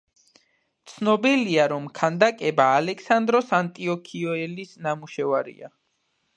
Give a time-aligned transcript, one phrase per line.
[0.93, 5.75] ცნობილია, რომ ქანდაკება ალექსანდროს ანტიოქიელის ნამუშევარია.